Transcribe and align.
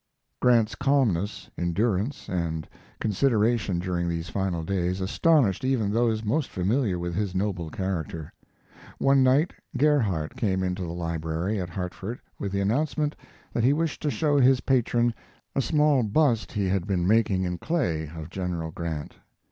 Grant's 0.39 0.73
calmness, 0.73 1.47
endurance, 1.59 2.27
and 2.27 2.67
consideration 2.99 3.77
during 3.77 4.09
these 4.09 4.29
final 4.29 4.63
days 4.63 4.99
astonished 4.99 5.63
even 5.63 5.91
those 5.91 6.23
most 6.25 6.49
familiar 6.49 6.97
with 6.97 7.13
his 7.13 7.35
noble 7.35 7.69
character. 7.69 8.33
One 8.97 9.21
night 9.21 9.53
Gerhardt 9.77 10.35
came 10.35 10.63
into 10.63 10.81
the 10.81 10.87
library 10.91 11.59
at 11.61 11.69
Hartford 11.69 12.19
with 12.39 12.51
the 12.51 12.61
announcement 12.61 13.15
that 13.53 13.63
he 13.63 13.73
wished 13.73 14.01
to 14.01 14.09
show 14.09 14.39
his 14.39 14.61
patron 14.61 15.13
a 15.55 15.61
small 15.61 16.01
bust 16.01 16.51
he 16.53 16.67
had 16.67 16.87
been 16.87 17.05
making 17.05 17.43
in 17.43 17.59
clay 17.59 18.07
of 18.15 18.31
General 18.31 18.71
Grant. 18.71 19.13